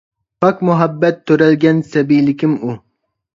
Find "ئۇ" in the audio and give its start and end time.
2.71-2.75